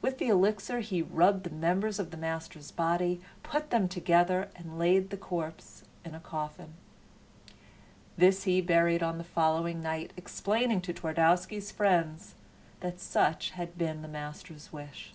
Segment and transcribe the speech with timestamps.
[0.00, 4.78] With the elixir he rubbed the members of the master's body, put them together, and
[4.78, 6.72] laid the corpse in a coffin.
[8.16, 12.34] This he buried on the following night, explaining to Twardowski's friends
[12.80, 15.12] that such had been the master's wish.